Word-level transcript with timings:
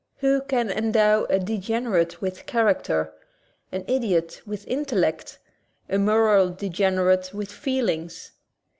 Who 0.17 0.41
can 0.41 0.71
endow 0.71 1.25
a 1.25 1.37
degen 1.37 1.85
erate 1.85 2.21
with 2.21 2.47
character, 2.47 3.13
an 3.71 3.85
idiot 3.87 4.41
with 4.47 4.67
intellect, 4.67 5.37
a 5.87 5.99
moral 5.99 6.49
degenerate 6.49 7.35
with 7.35 7.51
feelings? 7.51 8.31